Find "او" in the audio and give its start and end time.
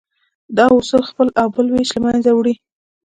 1.41-1.47